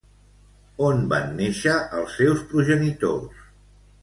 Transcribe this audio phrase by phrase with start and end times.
[0.85, 3.47] On van néixer els seus progenitors?